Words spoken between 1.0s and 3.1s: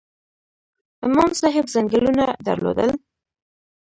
امام صاحب ځنګلونه درلودل؟